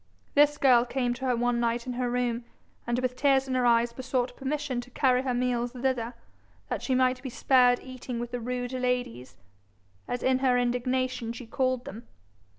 [0.33, 2.43] This girl came to her one night in her room,
[2.87, 6.15] and with tears in her eyes besought permission to carry her meals thither,
[6.69, 9.37] that she might be spared eating with the rude ladies,
[10.07, 12.07] as in her indignation she called them.